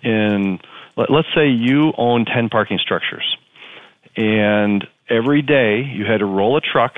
[0.03, 0.59] in,
[0.95, 3.37] let's say you own 10 parking structures
[4.15, 6.93] and every day you had to roll a truck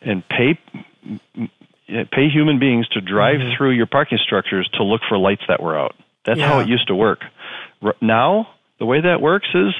[0.00, 0.58] and pay
[1.86, 3.56] pay human beings to drive mm-hmm.
[3.56, 5.94] through your parking structures to look for lights that were out.
[6.24, 6.48] That's yeah.
[6.48, 7.20] how it used to work.
[8.00, 9.74] Now, the way that works is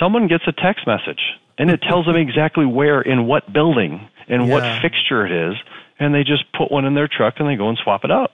[0.00, 1.20] someone gets a text message
[1.62, 4.52] and it tells them exactly where in what building and yeah.
[4.52, 5.54] what fixture it is,
[5.96, 8.32] and they just put one in their truck and they go and swap it out.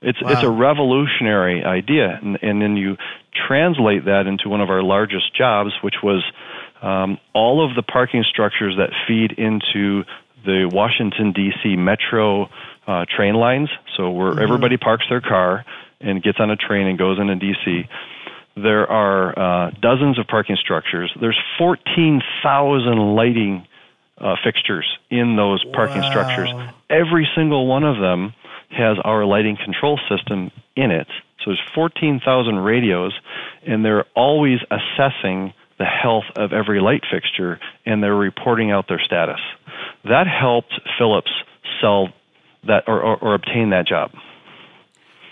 [0.00, 0.30] It's wow.
[0.30, 2.96] it's a revolutionary idea, and, and then you
[3.46, 6.24] translate that into one of our largest jobs, which was
[6.80, 10.04] um, all of the parking structures that feed into
[10.46, 11.76] the Washington D.C.
[11.76, 12.48] metro
[12.86, 13.68] uh, train lines.
[13.98, 14.40] So where mm-hmm.
[14.42, 15.66] everybody parks their car,
[16.00, 17.86] and gets on a train and goes into DC,
[18.56, 21.12] there are uh, dozens of parking structures.
[21.20, 23.66] There's 14,000 lighting
[24.18, 26.08] uh, fixtures in those parking Wow.
[26.08, 26.52] structures.
[26.88, 28.32] Every single one of them
[28.70, 31.06] has our lighting control system in it.
[31.38, 33.12] So there's 14,000 radios,
[33.66, 39.00] and they're always assessing the health of every light fixture, and they're reporting out their
[39.04, 39.40] status.
[40.04, 41.30] That helped Philips
[41.80, 42.08] sell
[42.66, 44.12] that or, or, or obtain that job.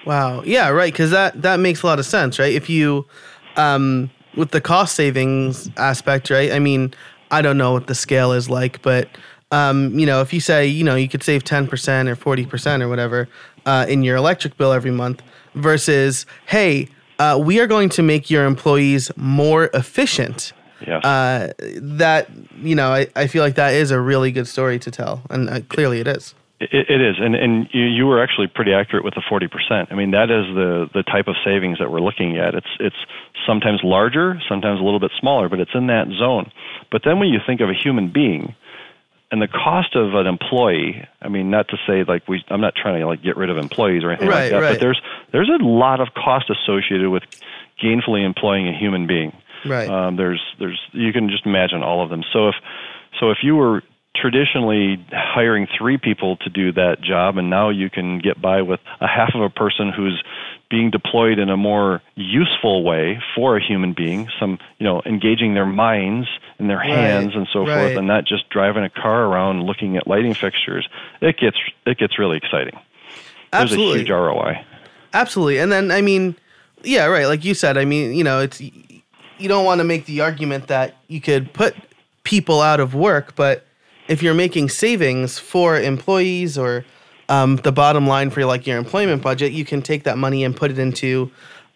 [0.04, 0.42] Wow.
[0.42, 0.92] Yeah, right.
[0.92, 2.52] Because that that makes a lot of sense, right?
[2.52, 3.06] If you,
[3.56, 6.52] um, with the cost savings aspect, right?
[6.52, 6.92] I mean,
[7.30, 9.08] I don't know what the scale is like, but
[9.50, 12.46] um, you know, if you say, you know, you could save ten percent or forty
[12.46, 13.28] percent or whatever
[13.66, 15.22] uh, in your electric bill every month,
[15.54, 16.88] versus, hey,
[17.18, 20.52] uh, we are going to make your employees more efficient.
[20.84, 21.04] Yes.
[21.04, 24.90] Uh, that you know, I, I feel like that is a really good story to
[24.90, 26.34] tell, and uh, clearly it is.
[26.70, 29.88] It, it is, and and you, you were actually pretty accurate with the forty percent.
[29.90, 32.54] I mean, that is the the type of savings that we're looking at.
[32.54, 32.96] It's it's
[33.46, 36.52] sometimes larger, sometimes a little bit smaller, but it's in that zone.
[36.90, 38.54] But then when you think of a human being,
[39.32, 42.74] and the cost of an employee, I mean, not to say like we, I'm not
[42.76, 44.72] trying to like get rid of employees or anything Right, like that, right.
[44.74, 45.00] but there's
[45.32, 47.24] there's a lot of cost associated with
[47.82, 49.32] gainfully employing a human being.
[49.64, 49.88] Right.
[49.88, 52.22] Um, there's there's you can just imagine all of them.
[52.32, 52.54] So if
[53.18, 53.82] so if you were
[54.14, 58.80] traditionally hiring three people to do that job and now you can get by with
[59.00, 60.22] a half of a person who's
[60.68, 65.54] being deployed in a more useful way for a human being some you know engaging
[65.54, 67.74] their minds and their hands and so right.
[67.74, 70.86] forth and not just driving a car around looking at lighting fixtures.
[71.20, 72.78] It gets it gets really exciting.
[73.50, 74.64] There's a huge ROI
[75.14, 75.58] Absolutely.
[75.58, 76.36] And then I mean,
[76.82, 80.06] yeah, right, like you said, I mean, you know, it's you don't want to make
[80.06, 81.74] the argument that you could put
[82.24, 83.66] people out of work, but
[84.08, 86.84] if you're making savings for employees or
[87.28, 90.54] um, the bottom line for like your employment budget, you can take that money and
[90.56, 91.30] put it into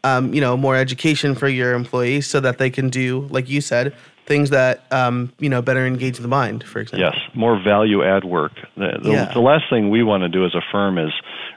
[0.05, 3.61] um, you know, more education for your employees so that they can do, like you
[3.61, 3.93] said,
[4.27, 7.11] things that um, you know, better engage the mind, for example.
[7.11, 8.53] Yes, more value add work.
[8.77, 9.33] The, the, Yeah.
[9.33, 11.13] the last thing we want to do as a firm is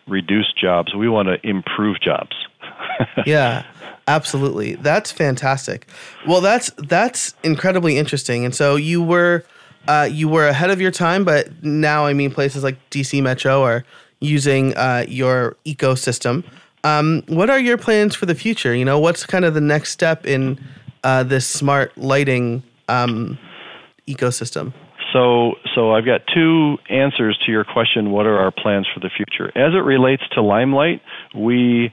[0.07, 0.95] reduce jobs.
[0.95, 2.35] We want to improve jobs.
[3.25, 3.63] yeah
[4.07, 5.87] absolutely that's fantastic
[6.27, 9.43] well that's that's incredibly interesting and so you were
[9.89, 13.63] uh, you were ahead of your time but now i mean places like dc metro
[13.63, 13.83] are
[14.21, 16.43] using uh, your ecosystem
[16.83, 19.91] um, what are your plans for the future you know what's kind of the next
[19.91, 20.59] step in
[21.03, 23.37] uh, this smart lighting um,
[24.07, 24.73] ecosystem
[25.11, 28.11] So, so I've got two answers to your question.
[28.11, 29.47] What are our plans for the future?
[29.57, 31.01] As it relates to Limelight,
[31.33, 31.91] we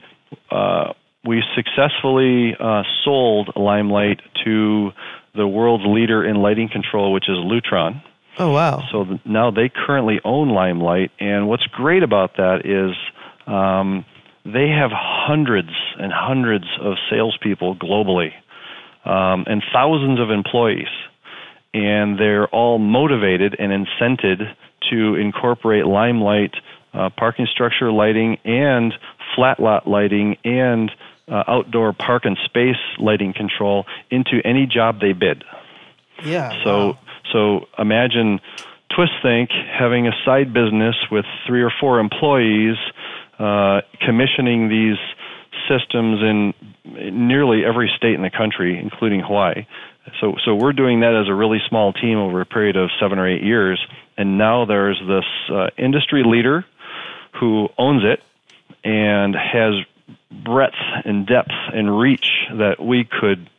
[0.51, 0.93] uh,
[1.25, 4.91] we successfully uh, sold Limelight to
[5.35, 8.01] the world's leader in lighting control, which is Lutron.
[8.39, 12.95] oh wow So th- now they currently own Limelight, and what's great about that is
[13.45, 14.05] um,
[14.45, 18.31] they have hundreds and hundreds of salespeople globally,
[19.05, 20.87] um, and thousands of employees,
[21.73, 24.53] and they're all motivated and incented
[24.89, 26.53] to incorporate Limelight
[26.93, 28.93] uh, parking structure lighting and
[29.35, 30.91] flat lot lighting and
[31.29, 35.43] uh, outdoor park and space lighting control into any job they bid.
[36.23, 36.99] yeah So wow.
[37.31, 38.39] so imagine
[38.91, 42.77] Twisthink having a side business with three or four employees,
[43.37, 44.97] uh, commissioning these
[45.67, 46.53] systems in
[47.27, 49.65] nearly every state in the country, including Hawaii.
[50.21, 53.19] So so we're doing that as a really small team over a period of seven
[53.19, 53.85] or eight years,
[54.17, 56.65] and now there's this uh, industry leader
[57.39, 58.23] who owns it
[58.87, 59.73] and has
[60.31, 63.49] breadth and depth and reach that we could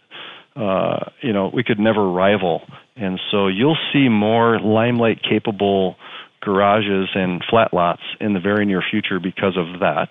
[0.59, 2.63] uh, you know, we could never rival.
[2.97, 5.97] And so you'll see more limelight capable
[6.41, 10.09] garages and flat lots in the very near future because of that.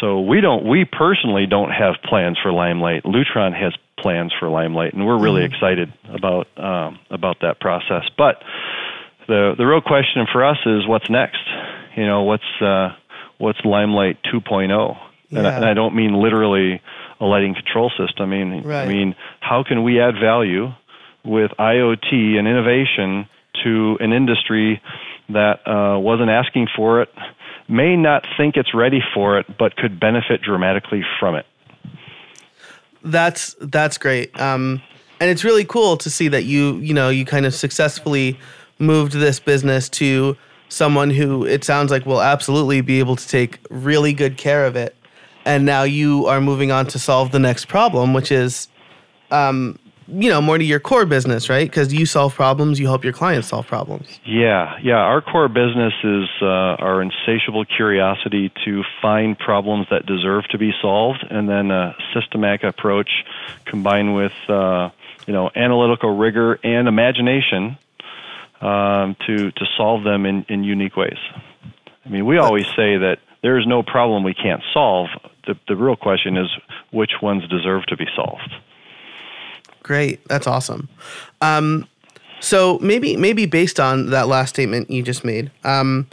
[0.00, 3.02] So we don't, we personally don't have plans for Limelight.
[3.02, 8.04] Lutron has plans for Limelight, and we're really excited about um, about that process.
[8.16, 8.42] But
[9.26, 11.42] the the real question for us is what's next.
[11.96, 12.94] You know, what's uh,
[13.40, 14.96] what's Limelight 2.0?
[15.32, 16.82] And, I, and I don't mean literally
[17.20, 18.32] a lighting control system.
[18.32, 18.84] I mean, Right.
[18.84, 20.72] I mean, how can we add value
[21.24, 23.28] with IoT and innovation
[23.62, 24.80] to an industry
[25.28, 27.08] that uh, wasn't asking for it,
[27.68, 31.46] may not think it's ready for it, but could benefit dramatically from it?
[33.02, 34.82] that's that's great um
[35.20, 38.38] and it's really cool to see that you you know you kind of successfully
[38.78, 40.36] moved this business to
[40.70, 44.76] someone who it sounds like will absolutely be able to take really good care of
[44.76, 44.96] it
[45.44, 48.68] and now you are moving on to solve the next problem which is
[49.30, 49.78] um
[50.12, 51.68] you know, more to your core business, right?
[51.68, 54.18] Because you solve problems, you help your clients solve problems.
[54.24, 54.96] Yeah, yeah.
[54.96, 60.72] Our core business is uh, our insatiable curiosity to find problems that deserve to be
[60.80, 63.24] solved, and then a systematic approach
[63.64, 64.90] combined with uh,
[65.26, 67.78] you know analytical rigor and imagination
[68.60, 71.18] um, to to solve them in, in unique ways.
[72.04, 75.08] I mean, we always say that there is no problem we can't solve.
[75.46, 76.48] The, the real question is
[76.92, 78.52] which ones deserve to be solved.
[79.82, 80.88] Great, that's awesome.
[81.40, 81.86] Um,
[82.40, 86.06] so maybe maybe based on that last statement you just made, um,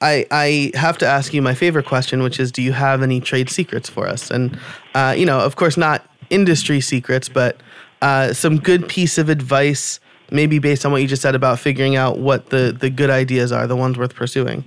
[0.00, 3.20] I I have to ask you my favorite question, which is, do you have any
[3.20, 4.30] trade secrets for us?
[4.30, 4.58] And
[4.94, 7.60] uh, you know, of course, not industry secrets, but
[8.02, 10.00] uh, some good piece of advice,
[10.30, 13.52] maybe based on what you just said about figuring out what the the good ideas
[13.52, 14.64] are, the ones worth pursuing.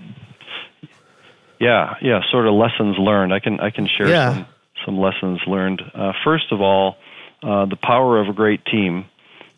[1.59, 3.33] Yeah, yeah, sort of lessons learned.
[3.33, 4.33] I can I can share Yeah.
[4.33, 4.45] some
[4.85, 5.81] some lessons learned.
[5.93, 6.97] Uh, first of all,
[7.41, 9.05] uh, the power of a great team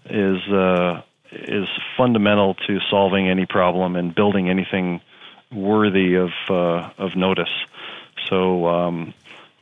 [0.09, 1.01] is uh,
[1.31, 5.01] is fundamental to solving any problem and building anything
[5.51, 7.49] worthy of uh, of notice.
[8.29, 9.13] So um,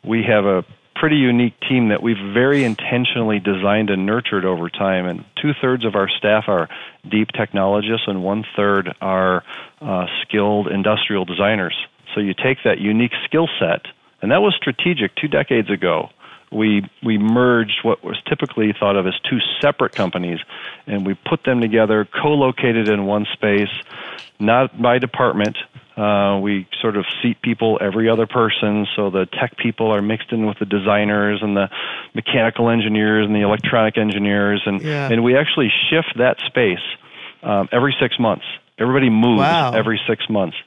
[0.03, 0.65] we have a
[0.95, 5.05] pretty unique team that we've very intentionally designed and nurtured over time.
[5.05, 6.69] And two thirds of our staff are
[7.09, 9.43] deep technologists, and one third are
[9.81, 11.75] uh, skilled industrial designers.
[12.13, 13.85] So you take that unique skill set,
[14.21, 16.09] and that was strategic two decades ago.
[16.51, 20.39] We we merged what was typically thought of as two separate companies,
[20.85, 23.73] and we put them together, co-located in one space,
[24.39, 25.57] not by department.
[25.95, 30.31] Uh, we sort of seat people every other person, so the tech people are mixed
[30.31, 31.69] in with the designers and the
[32.15, 35.11] mechanical engineers and the electronic engineers, and Yeah.
[35.11, 36.81] and we actually shift that space
[37.43, 38.45] um, every six months.
[38.79, 39.71] Everybody moves Wow.
[39.73, 40.57] every six months.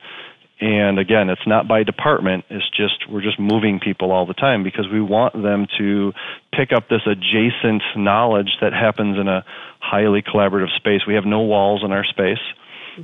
[0.60, 2.44] And again, it's not by department.
[2.48, 6.14] It's just we're just moving people all the time because we want them to
[6.52, 9.44] pick up this adjacent knowledge that happens in a
[9.80, 11.02] highly collaborative space.
[11.06, 12.38] We have no walls in our space.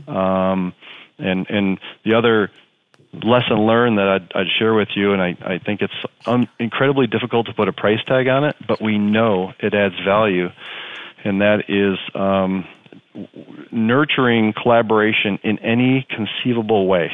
[0.08, 0.72] Um,
[1.18, 2.50] and and the other
[3.12, 5.92] lesson learned that I'd, I'd share with you, and I, I think it's
[6.26, 9.94] un- incredibly difficult to put a price tag on it, but we know it adds
[10.04, 10.48] value,
[11.22, 12.66] and that is um,
[13.70, 17.10] nurturing collaboration in any conceivable way.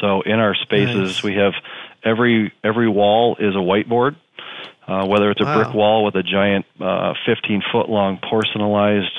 [0.00, 1.22] So in our spaces, Nice.
[1.22, 1.52] we have
[2.04, 4.16] every every wall is a whiteboard.
[4.86, 5.62] Uh, whether it's a Wow.
[5.62, 9.10] brick wall with a giant uh, 15 foot long porcelainized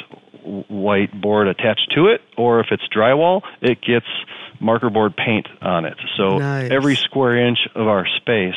[0.43, 4.05] w- whiteboard attached to it, or if it's drywall, it gets
[4.59, 5.97] marker board paint on it.
[6.17, 6.71] So Nice.
[6.71, 8.55] every square inch of our space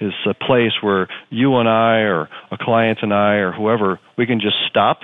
[0.00, 4.26] is a place where you and I, or a client and I, or whoever, we
[4.26, 5.00] can just stop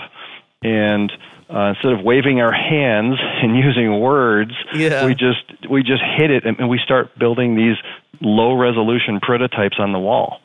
[0.63, 1.13] and
[1.51, 5.07] uh, instead of waving our hands and using words, Yeah.
[5.07, 7.77] we just we just hit it and we start building these
[8.21, 10.41] low resolution prototypes on the wall.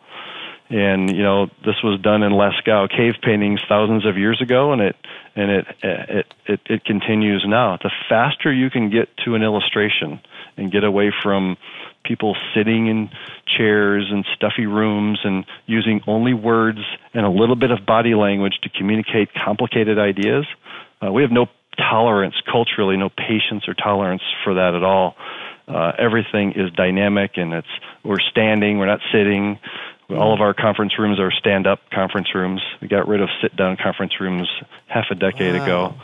[0.73, 4.81] And you know this was done in Lascaux cave paintings thousands of years ago, and
[4.81, 4.95] it
[5.35, 7.77] and it it it, it continues now.
[7.77, 10.19] The faster you can get to an illustration
[10.57, 11.57] and get away from
[12.03, 13.11] people sitting in
[13.45, 16.79] chairs and stuffy rooms and using only words
[17.13, 20.45] and a little bit of body language to communicate complicated ideas,
[21.05, 21.45] uh, we have no
[21.77, 25.15] tolerance culturally, no patience or tolerance for that at all.
[25.67, 27.67] Uh, everything is dynamic, and it's
[28.03, 29.59] we're standing, we're not sitting.
[30.09, 32.61] All of our conference rooms are stand-up conference rooms.
[32.81, 34.47] We got rid of sit-down conference rooms
[34.87, 35.63] half a decade Wow.
[35.63, 35.95] ago,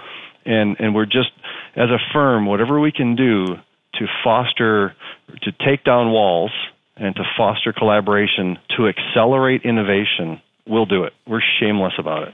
[0.45, 1.31] and and we're just
[1.75, 3.45] as a firm, whatever we can do
[3.95, 4.95] to foster,
[5.43, 6.51] to take down walls,
[6.97, 11.13] and to foster collaboration, to accelerate innovation, we'll do it.
[11.27, 12.33] We're shameless about it.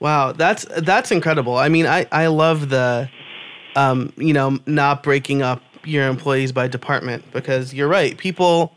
[0.00, 1.56] Wow, that's that's incredible.
[1.56, 3.08] I mean, I I love the,
[3.76, 8.16] um, you know, not breaking up your employees by department because you're right.
[8.18, 8.72] People,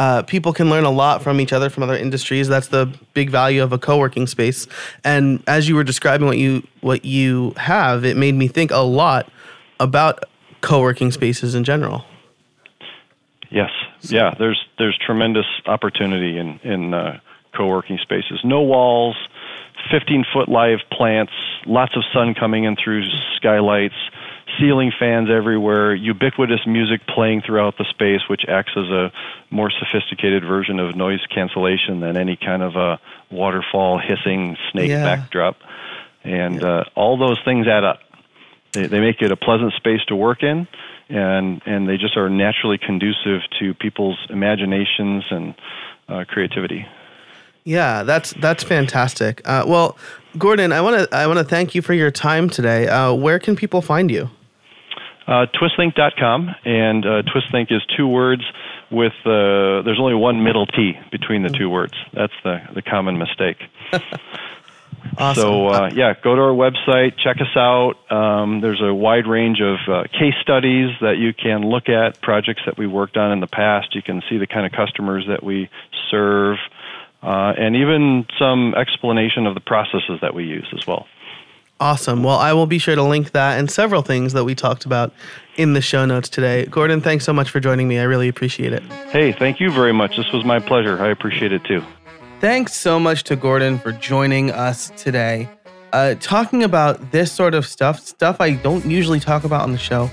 [0.00, 2.48] uh, people can learn a lot from each other from other industries.
[2.48, 4.66] That's the big value of a co-working space.
[5.04, 8.78] And as you were describing what you what you have, it made me think a
[8.78, 9.30] lot
[9.78, 10.24] about
[10.62, 12.06] co-working spaces in general.
[13.50, 13.70] Yes,
[14.04, 14.34] yeah.
[14.38, 17.20] There's there's tremendous opportunity in in uh,
[17.54, 18.40] co-working spaces.
[18.42, 19.16] No walls,
[19.90, 21.32] 15 foot live plants,
[21.66, 23.04] lots of sun coming in through
[23.36, 23.96] skylights,
[24.58, 29.12] ceiling fans everywhere, ubiquitous music playing throughout the space, which acts as a
[29.50, 32.98] more sophisticated version of noise cancellation than any kind of a
[33.30, 35.04] waterfall hissing snake Yeah.
[35.04, 35.56] backdrop.
[36.24, 38.00] And uh, all those things add up.
[38.72, 40.68] They, they make it a pleasant space to work in,
[41.08, 45.54] and and they just are naturally conducive to people's imaginations and
[46.08, 46.86] uh, creativity.
[47.64, 49.42] Yeah, that's that's fantastic.
[49.44, 49.96] Uh, well,
[50.38, 52.88] Gordon, I want to I want to thank you for your time today.
[52.88, 54.30] Uh, where can people find you?
[55.26, 58.42] Uh, twisthink.com, and uh, twistlink is two words
[58.90, 61.94] with uh, there's only one middle T between the two words.
[62.12, 63.58] That's the the common mistake.
[65.16, 65.42] Awesome.
[65.42, 67.94] So uh, yeah, go to our website, check us out.
[68.10, 72.62] Um, there's a wide range of uh, case studies that you can look at, projects
[72.66, 73.94] that we worked on in the past.
[73.94, 75.68] You can see the kind of customers that we
[76.10, 76.58] serve,
[77.22, 81.06] uh, and even some explanation of the processes that we use as well.
[81.80, 82.22] Awesome.
[82.22, 85.14] Well, I will be sure to link that and several things that we talked about
[85.56, 86.66] in the show notes today.
[86.66, 87.98] Gordon, thanks so much for joining me.
[87.98, 88.82] I really appreciate it.
[89.08, 90.18] Hey, thank you very much.
[90.18, 91.02] This was my pleasure.
[91.02, 91.82] I appreciate it too.
[92.40, 95.48] Thanks so much to Gordon for joining us today.
[95.92, 99.78] Uh, talking about this sort of stuff, stuff I don't usually talk about on the
[99.78, 100.10] show,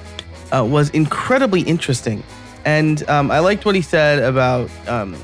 [0.53, 2.24] uh, was incredibly interesting.
[2.66, 5.16] And um, I liked what he said about, um,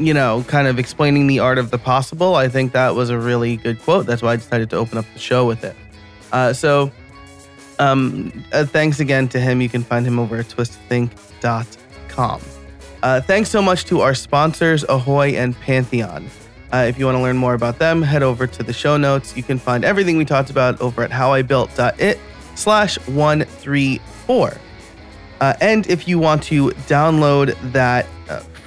[0.00, 2.34] you know, kind of explaining the art of the possible.
[2.34, 4.06] I think that was a really good quote.
[4.06, 5.76] That's why I decided to open up the show with it.
[6.32, 6.90] Uh, so,
[7.78, 9.60] um, uh, thanks again to him.
[9.60, 12.40] You can find him over at twisthink.com.
[13.02, 16.28] Uh, thanks so much to our sponsors, Ahoy and Pantheon.
[16.72, 19.36] Uh, if you want to learn more about them, head over to the show notes.
[19.36, 22.18] You can find everything we talked about over at howibuilt.it
[22.54, 24.56] slash 134.
[25.40, 28.06] Uh, and if you want to download that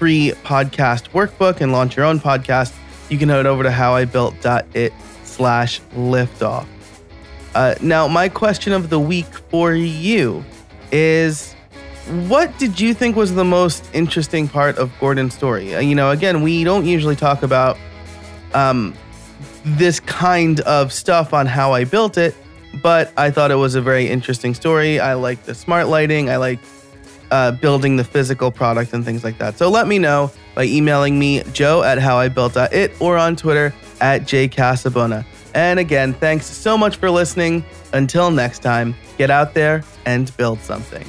[0.03, 2.75] free podcast workbook and launch your own podcast,
[3.07, 4.91] you can head over to howibuilt.it
[5.23, 6.67] slash liftoff.
[7.55, 10.43] Uh, now, my question of the week for you
[10.91, 11.53] is
[12.25, 15.73] what did you think was the most interesting part of Gordon's story?
[15.73, 17.77] Uh, you know, again, we don't usually talk about
[18.53, 18.93] um,
[19.63, 22.35] this kind of stuff on how I built it,
[22.81, 24.99] but I thought it was a very interesting story.
[24.99, 26.29] I like the smart lighting.
[26.29, 26.59] I like
[27.33, 29.57] uh, building the physical product and things like that.
[29.57, 35.25] So let me know by emailing me, joe at howibuilt.it, or on Twitter at jcasabona.
[35.55, 37.65] And again, thanks so much for listening.
[37.91, 41.07] Until next time, get out there and build something.